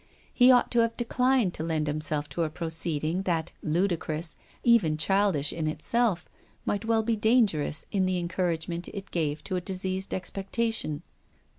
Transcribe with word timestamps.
He 0.33 0.49
ought 0.51 0.71
to 0.71 0.79
have 0.79 0.97
declined 0.97 1.53
to 1.53 1.63
lend 1.63 1.85
himself 1.85 2.27
to 2.29 2.41
a 2.41 2.49
proceeding 2.49 3.21
that, 3.21 3.51
ludicrous, 3.61 4.35
even 4.63 4.97
childish 4.97 5.53
in 5.53 5.67
itself, 5.67 6.25
might 6.65 6.85
well 6.85 7.03
be 7.03 7.15
dangerous 7.15 7.85
in 7.91 8.07
the 8.07 8.17
encouragement 8.17 8.87
it 8.87 9.11
gave 9.11 9.43
to 9.43 9.57
a 9.57 9.61
diseased 9.61 10.11
expectation. 10.11 11.03